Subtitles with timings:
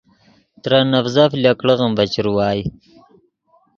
[0.61, 2.61] ترے نڤزف لکڑغّیم ڤے چروائے